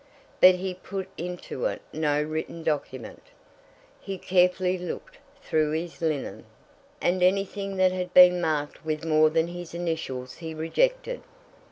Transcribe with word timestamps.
But 0.39 0.55
he 0.55 0.73
put 0.73 1.07
into 1.15 1.65
it 1.65 1.79
no 1.93 2.19
written 2.23 2.63
document. 2.63 3.21
He 3.99 4.17
carefully 4.17 4.75
looked 4.79 5.19
through 5.43 5.73
his 5.73 6.01
linen, 6.01 6.45
and 6.99 7.21
anything 7.21 7.75
that 7.77 7.91
had 7.91 8.11
been 8.11 8.41
marked 8.41 8.83
with 8.83 9.05
more 9.05 9.29
than 9.29 9.49
his 9.49 9.75
initials 9.75 10.37
he 10.37 10.55
rejected. 10.55 11.21